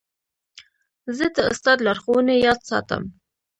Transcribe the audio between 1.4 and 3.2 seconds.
استاد لارښوونې یاد ساتم.